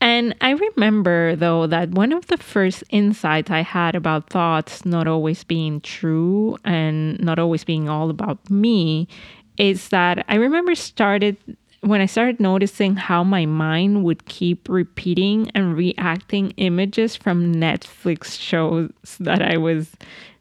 And 0.00 0.34
I 0.40 0.50
remember, 0.50 1.34
though, 1.34 1.66
that 1.66 1.90
one 1.90 2.12
of 2.12 2.26
the 2.26 2.36
first 2.36 2.84
insights 2.90 3.50
I 3.50 3.62
had 3.62 3.94
about 3.94 4.28
thoughts 4.28 4.84
not 4.84 5.06
always 5.06 5.44
being 5.44 5.80
true 5.80 6.58
and 6.64 7.18
not 7.20 7.38
always 7.38 7.64
being 7.64 7.88
all 7.88 8.10
about 8.10 8.50
me 8.50 9.08
is 9.56 9.88
that 9.88 10.24
I 10.28 10.34
remember 10.34 10.74
started 10.74 11.36
when 11.80 12.00
I 12.00 12.06
started 12.06 12.40
noticing 12.40 12.96
how 12.96 13.22
my 13.22 13.44
mind 13.44 14.04
would 14.04 14.24
keep 14.24 14.68
repeating 14.68 15.50
and 15.54 15.76
reacting 15.76 16.52
images 16.56 17.14
from 17.14 17.54
Netflix 17.54 18.40
shows 18.40 18.90
that 19.20 19.42
I 19.42 19.58
was 19.58 19.92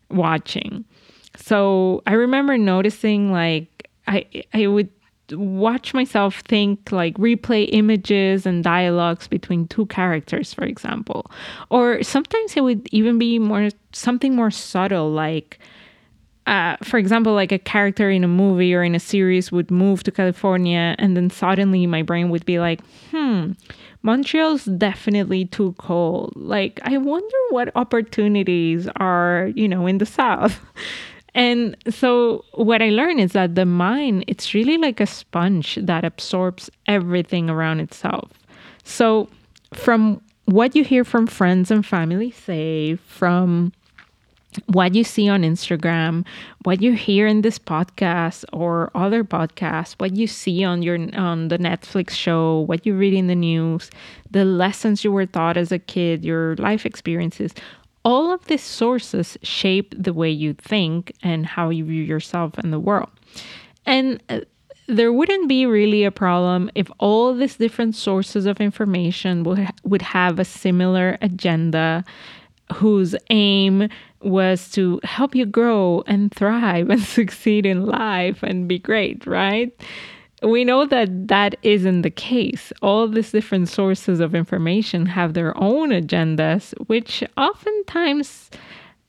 watching. 0.09 0.85
So 1.35 2.01
I 2.07 2.13
remember 2.13 2.57
noticing 2.57 3.31
like 3.31 3.89
I 4.07 4.25
I 4.53 4.67
would 4.67 4.89
watch 5.31 5.93
myself 5.93 6.41
think 6.41 6.91
like 6.91 7.15
replay 7.15 7.69
images 7.71 8.45
and 8.45 8.63
dialogues 8.63 9.27
between 9.27 9.67
two 9.67 9.85
characters 9.87 10.53
for 10.53 10.65
example. 10.65 11.31
Or 11.69 12.03
sometimes 12.03 12.55
it 12.57 12.61
would 12.61 12.87
even 12.91 13.17
be 13.17 13.39
more 13.39 13.69
something 13.93 14.35
more 14.35 14.51
subtle 14.51 15.11
like 15.11 15.59
uh, 16.45 16.75
for 16.83 16.97
example 16.97 17.33
like 17.33 17.51
a 17.53 17.59
character 17.59 18.09
in 18.09 18.23
a 18.23 18.27
movie 18.27 18.73
or 18.73 18.83
in 18.83 18.95
a 18.95 18.99
series 18.99 19.49
would 19.49 19.71
move 19.71 20.03
to 20.03 20.11
california 20.11 20.93
and 20.99 21.15
then 21.15 21.29
suddenly 21.29 21.87
my 21.87 22.01
brain 22.01 22.29
would 22.29 22.45
be 22.45 22.59
like 22.59 22.81
hmm 23.11 23.51
montreal's 24.01 24.65
definitely 24.65 25.45
too 25.45 25.73
cold. 25.77 26.33
Like 26.35 26.81
i 26.83 26.97
wonder 26.97 27.37
what 27.51 27.71
opportunities 27.75 28.89
are 28.97 29.51
you 29.55 29.69
know 29.69 29.87
in 29.87 29.99
the 29.99 30.05
south 30.05 30.59
And 31.35 31.75
so 31.89 32.45
what 32.53 32.81
I 32.81 32.89
learned 32.89 33.19
is 33.19 33.31
that 33.31 33.55
the 33.55 33.65
mind, 33.65 34.25
it's 34.27 34.53
really 34.53 34.77
like 34.77 34.99
a 34.99 35.07
sponge 35.07 35.79
that 35.81 36.05
absorbs 36.05 36.69
everything 36.85 37.49
around 37.49 37.79
itself. 37.79 38.31
So 38.83 39.29
from 39.73 40.21
what 40.45 40.75
you 40.75 40.83
hear 40.83 41.03
from 41.03 41.25
friends 41.25 41.71
and 41.71 41.85
family 41.85 42.31
say, 42.31 42.95
from 42.95 43.71
what 44.67 44.93
you 44.93 45.03
see 45.03 45.27
on 45.27 45.41
Instagram, 45.41 46.25
what 46.63 46.81
you 46.81 46.93
hear 46.93 47.25
in 47.25 47.41
this 47.41 47.57
podcast 47.57 48.45
or 48.53 48.91
other 48.93 49.23
podcasts, 49.23 49.93
what 49.93 50.15
you 50.15 50.27
see 50.27 50.63
on 50.63 50.83
your 50.83 50.97
on 51.17 51.47
the 51.47 51.57
Netflix 51.57 52.11
show, 52.11 52.59
what 52.59 52.85
you 52.85 52.95
read 52.95 53.13
in 53.13 53.27
the 53.27 53.35
news, 53.35 53.89
the 54.29 54.45
lessons 54.45 55.03
you 55.03 55.11
were 55.11 55.25
taught 55.25 55.57
as 55.57 55.71
a 55.71 55.79
kid, 55.79 56.23
your 56.23 56.55
life 56.57 56.85
experiences, 56.85 57.53
all 58.03 58.31
of 58.31 58.45
these 58.45 58.63
sources 58.63 59.37
shape 59.43 59.93
the 59.97 60.13
way 60.13 60.29
you 60.29 60.53
think 60.53 61.13
and 61.23 61.45
how 61.45 61.69
you 61.69 61.85
view 61.85 62.03
yourself 62.03 62.57
and 62.57 62.73
the 62.73 62.79
world. 62.79 63.09
And 63.85 64.21
uh, 64.29 64.41
there 64.87 65.13
wouldn't 65.13 65.47
be 65.47 65.65
really 65.65 66.03
a 66.03 66.11
problem 66.11 66.69
if 66.75 66.89
all 66.99 67.33
these 67.33 67.55
different 67.55 67.95
sources 67.95 68.45
of 68.45 68.59
information 68.59 69.43
would, 69.43 69.69
would 69.83 70.01
have 70.01 70.39
a 70.39 70.45
similar 70.45 71.17
agenda 71.21 72.03
whose 72.73 73.15
aim 73.29 73.87
was 74.21 74.69
to 74.71 74.99
help 75.03 75.35
you 75.35 75.45
grow 75.45 76.03
and 76.07 76.33
thrive 76.33 76.89
and 76.89 77.01
succeed 77.01 77.65
in 77.65 77.85
life 77.85 78.43
and 78.43 78.67
be 78.67 78.79
great, 78.79 79.25
right? 79.25 79.73
We 80.43 80.63
know 80.63 80.85
that 80.85 81.27
that 81.27 81.55
isn't 81.63 82.01
the 82.01 82.09
case. 82.09 82.73
All 82.81 83.07
these 83.07 83.31
different 83.31 83.69
sources 83.69 84.19
of 84.19 84.35
information 84.35 85.05
have 85.05 85.33
their 85.33 85.57
own 85.57 85.89
agendas, 85.89 86.73
which 86.87 87.23
oftentimes 87.37 88.49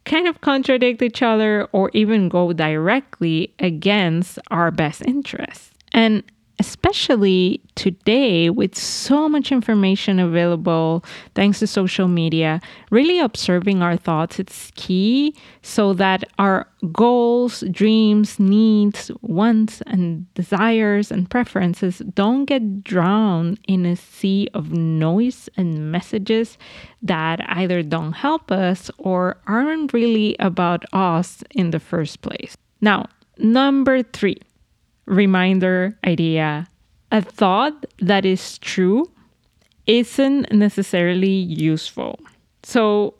kind 0.04 0.28
of 0.28 0.40
contradict 0.40 1.02
each 1.02 1.22
other 1.22 1.66
or 1.72 1.90
even 1.94 2.28
go 2.28 2.52
directly 2.52 3.52
against 3.58 4.38
our 4.50 4.70
best 4.70 5.02
interests. 5.06 5.70
And 5.92 6.22
especially 6.58 7.60
today 7.74 8.50
with 8.50 8.74
so 8.76 9.28
much 9.28 9.50
information 9.50 10.18
available 10.18 11.04
thanks 11.34 11.58
to 11.58 11.66
social 11.66 12.08
media 12.08 12.60
really 12.90 13.18
observing 13.18 13.82
our 13.82 13.96
thoughts 13.96 14.38
it's 14.38 14.70
key 14.76 15.34
so 15.62 15.92
that 15.92 16.22
our 16.38 16.66
goals 16.92 17.64
dreams 17.70 18.38
needs 18.38 19.10
wants 19.22 19.82
and 19.86 20.32
desires 20.34 21.10
and 21.10 21.30
preferences 21.30 21.98
don't 22.14 22.44
get 22.44 22.84
drowned 22.84 23.58
in 23.66 23.86
a 23.86 23.96
sea 23.96 24.48
of 24.54 24.70
noise 24.70 25.48
and 25.56 25.90
messages 25.90 26.58
that 27.02 27.40
either 27.48 27.82
don't 27.82 28.12
help 28.12 28.50
us 28.50 28.90
or 28.98 29.36
aren't 29.46 29.92
really 29.92 30.36
about 30.38 30.84
us 30.92 31.42
in 31.50 31.70
the 31.70 31.80
first 31.80 32.22
place. 32.22 32.56
Now 32.80 33.06
number 33.38 34.02
3 34.02 34.38
reminder 35.06 35.96
idea 36.06 36.68
a 37.12 37.22
thought 37.22 37.86
that 38.00 38.24
is 38.24 38.58
true 38.58 39.08
isn't 39.86 40.52
necessarily 40.52 41.28
useful. 41.28 42.18
So, 42.64 43.14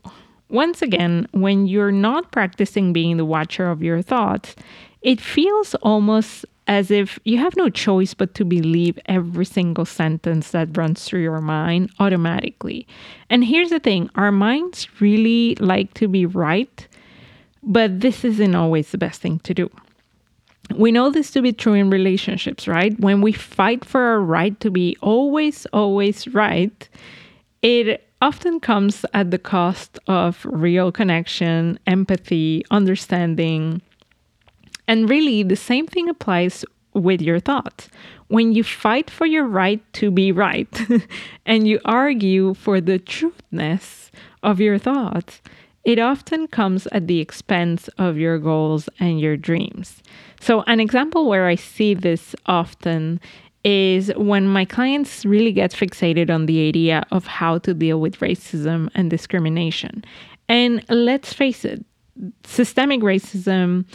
once 0.49 0.83
again, 0.83 1.29
when 1.33 1.67
you're 1.67 1.93
not 1.93 2.33
practicing 2.33 2.93
being 2.93 3.17
the 3.17 3.25
watcher 3.25 3.71
of 3.71 3.83
your 3.83 4.03
thoughts, 4.03 4.57
it 5.03 5.21
feels 5.21 5.75
almost 5.77 6.45
as 6.67 6.91
if 6.91 7.19
you 7.25 7.39
have 7.39 7.57
no 7.57 7.69
choice 7.69 8.15
but 8.15 8.35
to 8.35 8.45
believe 8.45 8.99
every 9.07 9.45
single 9.45 9.85
sentence 9.85 10.51
that 10.51 10.77
runs 10.77 11.05
through 11.05 11.23
your 11.23 11.41
mind 11.41 11.91
automatically. 12.01 12.87
And 13.29 13.45
here's 13.45 13.71
the 13.71 13.79
thing 13.79 14.11
our 14.15 14.33
minds 14.33 14.89
really 15.01 15.55
like 15.61 15.93
to 15.95 16.09
be 16.09 16.25
right, 16.25 16.89
but 17.63 18.01
this 18.01 18.25
isn't 18.25 18.55
always 18.55 18.91
the 18.91 18.99
best 18.99 19.21
thing 19.21 19.39
to 19.41 19.55
do 19.55 19.71
we 20.77 20.93
know 20.93 21.11
this 21.11 21.31
to 21.33 21.43
be 21.43 21.53
true 21.53 21.75
in 21.75 21.91
relationships, 21.91 22.69
right? 22.69 22.99
When 23.01 23.21
we 23.21 23.33
fight 23.33 23.85
for 23.85 24.01
our 24.01 24.21
right 24.21 24.59
to 24.61 24.71
be 24.71 24.97
always, 25.01 25.67
always 25.67 26.29
right, 26.29 26.89
it 27.63 28.07
often 28.21 28.61
comes 28.61 29.05
at 29.15 29.31
the 29.31 29.39
cost 29.39 29.99
of 30.07 30.45
real 30.49 30.91
connection, 30.93 31.79
empathy, 31.87 32.65
understanding. 32.71 33.83
And 34.89 35.09
really, 35.09 35.43
the 35.43 35.57
same 35.57 35.87
thing 35.87 36.09
applies 36.09 36.65
with 36.95 37.21
your 37.21 37.41
thoughts. 37.41 37.89
When 38.29 38.53
you 38.53 38.65
fight 38.65 39.11
for 39.11 39.27
your 39.27 39.45
right 39.45 39.83
to 39.95 40.11
be 40.11 40.33
right 40.33 40.81
and 41.47 41.69
you 41.69 41.81
argue 41.85 42.55
for 42.55 42.81
the 42.81 42.99
truthness 42.99 44.11
of 44.43 44.61
your 44.61 44.79
thoughts, 44.79 45.41
it 45.85 45.99
often 45.99 46.47
comes 46.47 46.87
at 46.93 47.07
the 47.07 47.21
expense 47.21 47.89
of 47.99 48.17
your 48.17 48.39
goals 48.39 48.89
and 49.01 49.21
your 49.21 49.37
dreams. 49.37 50.03
So, 50.41 50.63
an 50.63 50.81
example 50.81 51.29
where 51.29 51.47
I 51.47 51.55
see 51.55 51.95
this 51.95 52.35
often 52.47 53.21
is 53.65 54.13
when 54.17 54.47
my 54.47 54.65
clients 54.65 55.25
really 55.25 55.53
get 55.53 55.73
fixated 55.73 56.31
on 56.31 56.47
the 56.47 56.69
idea 56.69 57.05
of 57.11 57.27
how 57.27 57.59
to 57.59 57.73
deal 57.73 57.99
with 57.99 58.19
racism 58.19 58.91
and 58.95 59.11
discrimination. 59.11 60.05
And 60.49 60.85
let's 60.91 61.33
face 61.33 61.65
it, 61.65 61.85
systemic 62.45 63.01
racism 63.01 63.87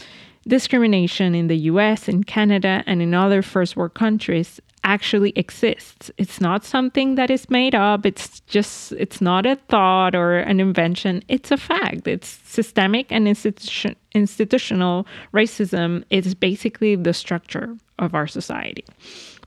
discrimination 0.48 1.36
in 1.36 1.48
the 1.48 1.58
US, 1.58 2.08
in 2.08 2.24
Canada, 2.24 2.84
and 2.88 3.02
in 3.02 3.14
other 3.14 3.42
first 3.42 3.76
world 3.76 3.94
countries 3.94 4.60
actually 4.84 5.32
exists. 5.36 6.12
It's 6.18 6.40
not 6.42 6.64
something 6.64 7.16
that 7.16 7.30
is 7.30 7.50
made 7.50 7.76
up. 7.76 8.06
It's 8.06 8.40
just, 8.42 8.92
it's 8.94 9.22
not 9.22 9.46
a 9.46 9.56
thought 9.56 10.16
or 10.16 10.38
an 10.38 10.60
invention. 10.60 11.24
It's 11.28 11.52
a 11.52 11.58
fact. 11.58 12.08
It's 12.08 12.40
systemic 12.46 13.12
and 13.12 13.28
institution, 13.28 13.96
institutional 14.14 15.06
racism 15.34 16.04
is 16.10 16.34
basically 16.34 16.96
the 16.96 17.14
structure 17.14 17.76
of 18.00 18.16
our 18.16 18.28
society. 18.28 18.86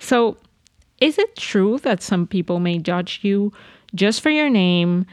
So, 0.00 0.36
is 1.00 1.18
it 1.18 1.34
true 1.34 1.78
that 1.78 2.00
some 2.00 2.28
people 2.28 2.60
may 2.60 2.78
judge 2.78 3.20
you 3.22 3.52
just 3.94 4.20
for 4.20 4.30
your 4.30 4.48
name 4.48 5.04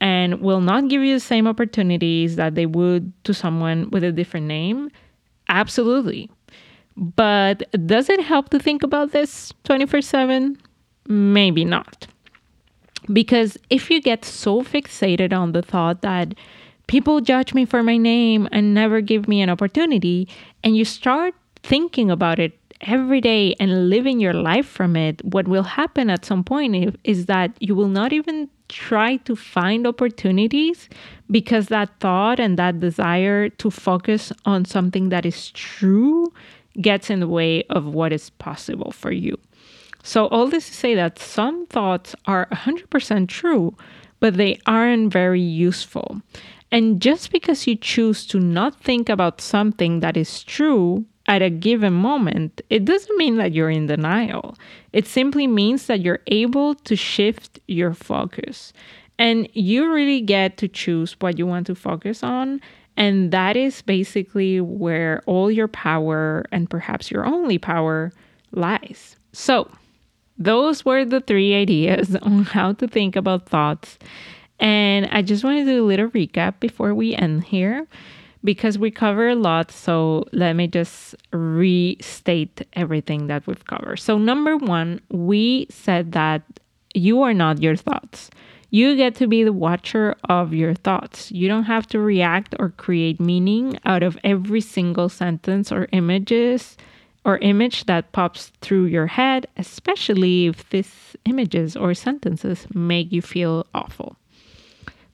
and 0.00 0.40
will 0.40 0.60
not 0.60 0.88
give 0.88 1.02
you 1.02 1.14
the 1.14 1.20
same 1.20 1.46
opportunities 1.46 2.36
that 2.36 2.56
they 2.56 2.66
would 2.66 3.12
to 3.24 3.32
someone 3.32 3.88
with 3.90 4.02
a 4.02 4.10
different 4.10 4.46
name? 4.46 4.90
Absolutely. 5.48 6.30
But 6.98 7.62
does 7.86 8.08
it 8.08 8.20
help 8.20 8.48
to 8.50 8.58
think 8.58 8.82
about 8.82 9.12
this 9.12 9.52
24 9.64 10.02
7? 10.02 10.58
Maybe 11.06 11.64
not. 11.64 12.08
Because 13.12 13.56
if 13.70 13.88
you 13.88 14.02
get 14.02 14.24
so 14.24 14.62
fixated 14.62 15.32
on 15.32 15.52
the 15.52 15.62
thought 15.62 16.02
that 16.02 16.34
people 16.88 17.20
judge 17.20 17.54
me 17.54 17.64
for 17.64 17.82
my 17.84 17.96
name 17.96 18.48
and 18.50 18.74
never 18.74 19.00
give 19.00 19.28
me 19.28 19.40
an 19.40 19.48
opportunity, 19.48 20.28
and 20.64 20.76
you 20.76 20.84
start 20.84 21.34
thinking 21.62 22.10
about 22.10 22.40
it 22.40 22.58
every 22.80 23.20
day 23.20 23.54
and 23.60 23.88
living 23.88 24.20
your 24.20 24.34
life 24.34 24.66
from 24.66 24.96
it, 24.96 25.24
what 25.24 25.48
will 25.48 25.62
happen 25.62 26.10
at 26.10 26.24
some 26.24 26.44
point 26.44 26.96
is 27.04 27.26
that 27.26 27.52
you 27.60 27.74
will 27.74 27.88
not 27.88 28.12
even 28.12 28.48
try 28.68 29.16
to 29.16 29.34
find 29.34 29.86
opportunities 29.86 30.88
because 31.30 31.68
that 31.68 31.88
thought 32.00 32.38
and 32.38 32.58
that 32.58 32.80
desire 32.80 33.48
to 33.48 33.70
focus 33.70 34.32
on 34.44 34.64
something 34.64 35.08
that 35.08 35.24
is 35.24 35.50
true 35.52 36.32
gets 36.80 37.10
in 37.10 37.20
the 37.20 37.28
way 37.28 37.62
of 37.64 37.86
what 37.86 38.12
is 38.12 38.30
possible 38.30 38.90
for 38.90 39.12
you. 39.12 39.38
So, 40.02 40.26
all 40.28 40.46
this 40.46 40.68
to 40.68 40.74
say 40.74 40.94
that 40.94 41.18
some 41.18 41.66
thoughts 41.66 42.14
are 42.26 42.46
100% 42.52 43.28
true, 43.28 43.76
but 44.20 44.34
they 44.34 44.58
aren't 44.66 45.12
very 45.12 45.40
useful. 45.40 46.22
And 46.70 47.00
just 47.00 47.32
because 47.32 47.66
you 47.66 47.76
choose 47.76 48.26
to 48.26 48.38
not 48.38 48.80
think 48.80 49.08
about 49.08 49.40
something 49.40 50.00
that 50.00 50.16
is 50.16 50.42
true 50.44 51.04
at 51.26 51.42
a 51.42 51.50
given 51.50 51.94
moment, 51.94 52.60
it 52.70 52.84
doesn't 52.84 53.16
mean 53.16 53.36
that 53.36 53.52
you're 53.52 53.70
in 53.70 53.86
denial. 53.86 54.56
It 54.92 55.06
simply 55.06 55.46
means 55.46 55.86
that 55.86 56.00
you're 56.00 56.22
able 56.26 56.74
to 56.74 56.96
shift 56.96 57.60
your 57.68 57.94
focus. 57.94 58.72
And 59.18 59.48
you 59.52 59.92
really 59.92 60.20
get 60.20 60.56
to 60.58 60.68
choose 60.68 61.16
what 61.20 61.38
you 61.38 61.46
want 61.46 61.66
to 61.66 61.74
focus 61.74 62.22
on. 62.22 62.60
And 62.98 63.30
that 63.30 63.56
is 63.56 63.80
basically 63.80 64.60
where 64.60 65.22
all 65.24 65.52
your 65.52 65.68
power 65.68 66.44
and 66.50 66.68
perhaps 66.68 67.12
your 67.12 67.24
only 67.24 67.56
power 67.56 68.10
lies. 68.50 69.14
So, 69.32 69.70
those 70.36 70.84
were 70.84 71.04
the 71.04 71.20
three 71.20 71.54
ideas 71.54 72.16
on 72.22 72.42
how 72.42 72.72
to 72.72 72.88
think 72.88 73.14
about 73.14 73.48
thoughts. 73.48 73.98
And 74.58 75.06
I 75.12 75.22
just 75.22 75.44
want 75.44 75.58
to 75.58 75.64
do 75.64 75.84
a 75.84 75.86
little 75.86 76.08
recap 76.08 76.58
before 76.58 76.92
we 76.92 77.14
end 77.14 77.44
here 77.44 77.86
because 78.42 78.78
we 78.78 78.90
cover 78.90 79.28
a 79.28 79.36
lot. 79.36 79.70
So 79.70 80.26
let 80.32 80.54
me 80.54 80.66
just 80.66 81.14
restate 81.32 82.66
everything 82.72 83.28
that 83.28 83.46
we've 83.46 83.64
covered. 83.64 84.00
So, 84.00 84.18
number 84.18 84.56
one, 84.56 85.00
we 85.08 85.68
said 85.70 86.10
that 86.12 86.42
you 86.94 87.22
are 87.22 87.34
not 87.34 87.62
your 87.62 87.76
thoughts. 87.76 88.30
You 88.70 88.96
get 88.96 89.14
to 89.16 89.26
be 89.26 89.44
the 89.44 89.52
watcher 89.52 90.14
of 90.28 90.52
your 90.52 90.74
thoughts. 90.74 91.32
You 91.32 91.48
don't 91.48 91.64
have 91.64 91.86
to 91.88 91.98
react 91.98 92.54
or 92.58 92.70
create 92.70 93.18
meaning 93.18 93.78
out 93.86 94.02
of 94.02 94.18
every 94.22 94.60
single 94.60 95.08
sentence 95.08 95.72
or 95.72 95.88
images 95.92 96.76
or 97.24 97.38
image 97.38 97.86
that 97.86 98.12
pops 98.12 98.52
through 98.60 98.84
your 98.84 99.06
head, 99.06 99.46
especially 99.56 100.46
if 100.46 100.68
these 100.70 101.16
images 101.24 101.76
or 101.76 101.94
sentences 101.94 102.66
make 102.74 103.10
you 103.10 103.22
feel 103.22 103.66
awful. 103.74 104.16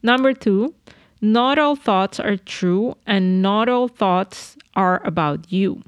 Number 0.03 0.33
two, 0.33 0.75
not 1.21 1.59
all 1.59 1.77
thoughts 1.77 2.21
are 2.21 2.37
true 2.37 2.97
and 3.07 3.41
not 3.41 3.69
all 3.69 3.89
thoughts 3.89 4.57
are 4.75 5.01
about 5.07 5.51
you. 5.53 5.83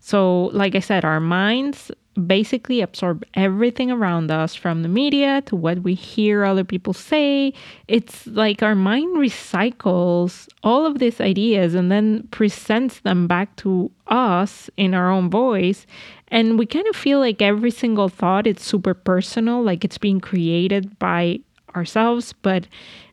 So, 0.00 0.46
like 0.52 0.74
I 0.74 0.80
said, 0.80 1.04
our 1.04 1.20
minds 1.20 1.90
basically 2.14 2.80
absorb 2.80 3.24
everything 3.34 3.90
around 3.90 4.30
us 4.30 4.54
from 4.54 4.82
the 4.82 4.88
media 4.88 5.42
to 5.46 5.56
what 5.56 5.82
we 5.82 5.94
hear 5.94 6.44
other 6.44 6.64
people 6.64 6.92
say. 6.92 7.52
It's 7.88 8.26
like 8.26 8.62
our 8.62 8.74
mind 8.74 9.16
recycles 9.16 10.48
all 10.62 10.86
of 10.86 10.98
these 10.98 11.20
ideas 11.20 11.74
and 11.74 11.90
then 11.90 12.28
presents 12.30 13.00
them 13.00 13.26
back 13.26 13.54
to 13.56 13.90
us 14.06 14.70
in 14.76 14.94
our 14.94 15.10
own 15.10 15.30
voice. 15.30 15.86
And 16.28 16.58
we 16.58 16.66
kind 16.66 16.86
of 16.86 16.96
feel 16.96 17.18
like 17.18 17.42
every 17.42 17.70
single 17.70 18.08
thought 18.08 18.46
is 18.46 18.60
super 18.60 18.94
personal, 18.94 19.62
like 19.62 19.84
it's 19.84 19.98
being 19.98 20.20
created 20.20 20.98
by 20.98 21.40
ourselves, 21.76 22.32
but 22.32 22.66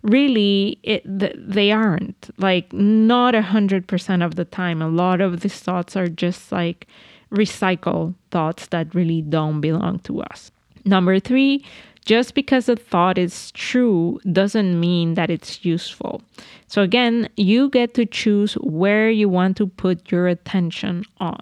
really 0.03 0.79
it, 0.83 1.01
they 1.05 1.71
aren't. 1.71 2.29
Like 2.37 2.71
not 2.71 3.35
a 3.35 3.41
hundred 3.41 3.87
percent 3.87 4.23
of 4.23 4.35
the 4.35 4.45
time. 4.45 4.81
A 4.81 4.87
lot 4.87 5.21
of 5.21 5.41
these 5.41 5.59
thoughts 5.59 5.95
are 5.95 6.07
just 6.07 6.51
like 6.51 6.87
recycle 7.31 8.13
thoughts 8.29 8.67
that 8.67 8.93
really 8.93 9.21
don't 9.21 9.61
belong 9.61 9.99
to 9.99 10.21
us. 10.21 10.51
Number 10.85 11.19
three, 11.19 11.65
just 12.05 12.33
because 12.33 12.67
a 12.67 12.75
thought 12.75 13.17
is 13.17 13.51
true 13.51 14.19
doesn't 14.31 14.79
mean 14.79 15.13
that 15.13 15.29
it's 15.29 15.63
useful. 15.63 16.21
So, 16.67 16.81
again, 16.81 17.29
you 17.37 17.69
get 17.69 17.93
to 17.93 18.05
choose 18.05 18.53
where 18.55 19.09
you 19.09 19.29
want 19.29 19.57
to 19.57 19.67
put 19.67 20.11
your 20.11 20.27
attention 20.27 21.05
on. 21.19 21.39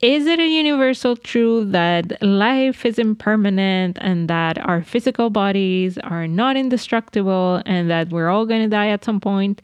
Is 0.00 0.26
it 0.26 0.38
a 0.38 0.46
universal 0.46 1.16
truth 1.16 1.72
that 1.72 2.22
life 2.22 2.84
is 2.84 2.98
impermanent 2.98 3.96
and 4.00 4.28
that 4.28 4.58
our 4.58 4.82
physical 4.82 5.30
bodies 5.30 5.96
are 5.98 6.28
not 6.28 6.56
indestructible 6.56 7.62
and 7.64 7.90
that 7.90 8.10
we're 8.10 8.28
all 8.28 8.44
going 8.44 8.62
to 8.62 8.68
die 8.68 8.88
at 8.88 9.04
some 9.04 9.20
point? 9.20 9.62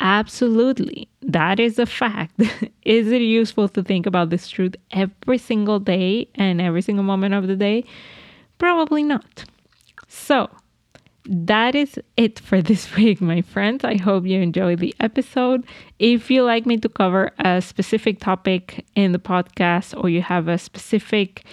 Absolutely. 0.00 1.08
That 1.22 1.58
is 1.58 1.78
a 1.78 1.86
fact. 1.86 2.40
is 2.84 3.08
it 3.10 3.22
useful 3.22 3.68
to 3.70 3.82
think 3.82 4.06
about 4.06 4.30
this 4.30 4.48
truth 4.48 4.76
every 4.92 5.38
single 5.38 5.80
day 5.80 6.28
and 6.36 6.60
every 6.60 6.82
single 6.82 7.04
moment 7.04 7.34
of 7.34 7.48
the 7.48 7.56
day? 7.56 7.84
Probably 8.58 9.02
not. 9.02 9.44
So, 10.08 10.48
that 11.26 11.74
is 11.74 11.98
it 12.16 12.38
for 12.38 12.62
this 12.70 12.94
week, 12.96 13.20
my 13.20 13.42
friends. 13.42 13.84
I 13.84 13.96
hope 13.96 14.24
you 14.24 14.40
enjoyed 14.40 14.78
the 14.78 14.94
episode. 15.00 15.64
If 15.98 16.30
you 16.30 16.44
like 16.44 16.64
me 16.64 16.76
to 16.78 16.88
cover 16.88 17.32
a 17.40 17.60
specific 17.60 18.20
topic 18.20 18.86
in 18.94 19.12
the 19.12 19.18
podcast, 19.18 20.00
or 20.02 20.08
you 20.08 20.22
have 20.22 20.48
a 20.48 20.58
specific, 20.58 21.44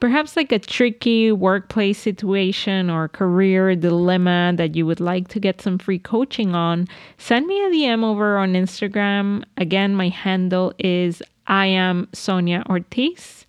perhaps 0.00 0.36
like 0.36 0.50
a 0.50 0.58
tricky 0.58 1.30
workplace 1.30 1.98
situation 1.98 2.90
or 2.90 3.08
career 3.08 3.76
dilemma 3.76 4.54
that 4.56 4.74
you 4.74 4.86
would 4.86 5.00
like 5.00 5.28
to 5.28 5.38
get 5.38 5.60
some 5.60 5.78
free 5.78 5.98
coaching 5.98 6.54
on, 6.54 6.88
send 7.18 7.46
me 7.46 7.62
a 7.64 7.68
DM 7.68 8.02
over 8.02 8.38
on 8.38 8.54
Instagram. 8.54 9.44
Again, 9.58 9.94
my 9.94 10.08
handle 10.08 10.72
is 10.78 11.22
I 11.46 11.66
am 11.66 12.08
Sonia 12.12 12.64
Ortiz. 12.68 13.46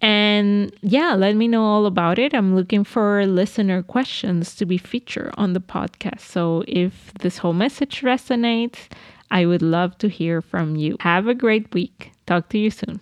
And 0.00 0.70
yeah, 0.82 1.14
let 1.14 1.34
me 1.34 1.48
know 1.48 1.64
all 1.64 1.86
about 1.86 2.18
it. 2.18 2.34
I'm 2.34 2.54
looking 2.54 2.84
for 2.84 3.24
listener 3.26 3.82
questions 3.82 4.54
to 4.56 4.66
be 4.66 4.76
featured 4.76 5.32
on 5.38 5.54
the 5.54 5.60
podcast. 5.60 6.20
So 6.20 6.62
if 6.68 7.12
this 7.20 7.38
whole 7.38 7.54
message 7.54 8.02
resonates, 8.02 8.88
I 9.30 9.46
would 9.46 9.62
love 9.62 9.96
to 9.98 10.08
hear 10.08 10.42
from 10.42 10.76
you. 10.76 10.96
Have 11.00 11.26
a 11.26 11.34
great 11.34 11.72
week. 11.72 12.12
Talk 12.26 12.50
to 12.50 12.58
you 12.58 12.70
soon. 12.70 13.00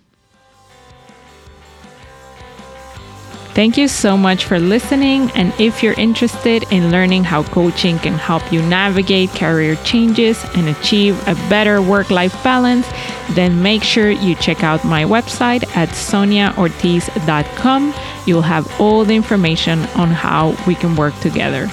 Thank 3.53 3.77
you 3.77 3.87
so 3.87 4.17
much 4.17 4.45
for 4.45 4.59
listening. 4.59 5.29
And 5.35 5.53
if 5.59 5.83
you're 5.83 5.93
interested 5.93 6.63
in 6.71 6.89
learning 6.89 7.23
how 7.23 7.43
coaching 7.43 7.99
can 7.99 8.13
help 8.13 8.51
you 8.51 8.63
navigate 8.63 9.29
career 9.29 9.75
changes 9.83 10.43
and 10.55 10.69
achieve 10.69 11.21
a 11.27 11.35
better 11.49 11.79
work 11.79 12.09
life 12.09 12.33
balance, 12.43 12.87
then 13.33 13.61
make 13.61 13.83
sure 13.83 14.09
you 14.09 14.33
check 14.35 14.63
out 14.63 14.83
my 14.83 15.03
website 15.03 15.63
at 15.75 15.89
soniaortiz.com. 15.89 17.93
You'll 18.25 18.41
have 18.41 18.81
all 18.81 19.05
the 19.05 19.15
information 19.15 19.81
on 19.95 20.09
how 20.09 20.55
we 20.65 20.73
can 20.73 20.95
work 20.95 21.13
together. 21.19 21.67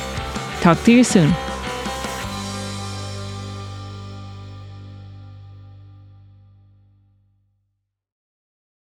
Talk 0.60 0.82
to 0.82 0.92
you 0.92 1.02
soon. 1.02 1.34